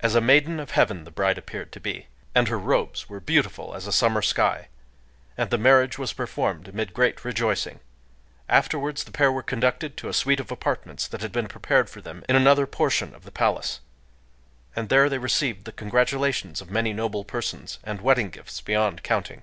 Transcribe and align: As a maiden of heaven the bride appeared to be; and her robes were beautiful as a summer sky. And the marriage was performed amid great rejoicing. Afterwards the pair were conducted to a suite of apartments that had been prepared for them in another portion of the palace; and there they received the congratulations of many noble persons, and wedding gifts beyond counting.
As 0.00 0.16
a 0.16 0.20
maiden 0.20 0.58
of 0.58 0.72
heaven 0.72 1.04
the 1.04 1.12
bride 1.12 1.38
appeared 1.38 1.70
to 1.70 1.78
be; 1.78 2.08
and 2.34 2.48
her 2.48 2.58
robes 2.58 3.08
were 3.08 3.20
beautiful 3.20 3.72
as 3.76 3.86
a 3.86 3.92
summer 3.92 4.20
sky. 4.20 4.66
And 5.38 5.50
the 5.50 5.58
marriage 5.58 5.96
was 5.96 6.12
performed 6.12 6.66
amid 6.66 6.92
great 6.92 7.24
rejoicing. 7.24 7.78
Afterwards 8.48 9.04
the 9.04 9.12
pair 9.12 9.30
were 9.30 9.44
conducted 9.44 9.96
to 9.96 10.08
a 10.08 10.12
suite 10.12 10.40
of 10.40 10.50
apartments 10.50 11.06
that 11.06 11.20
had 11.22 11.30
been 11.30 11.46
prepared 11.46 11.88
for 11.88 12.00
them 12.00 12.24
in 12.28 12.34
another 12.34 12.66
portion 12.66 13.14
of 13.14 13.22
the 13.22 13.30
palace; 13.30 13.78
and 14.74 14.88
there 14.88 15.08
they 15.08 15.18
received 15.18 15.66
the 15.66 15.70
congratulations 15.70 16.60
of 16.60 16.68
many 16.68 16.92
noble 16.92 17.22
persons, 17.24 17.78
and 17.84 18.00
wedding 18.00 18.30
gifts 18.30 18.60
beyond 18.60 19.04
counting. 19.04 19.42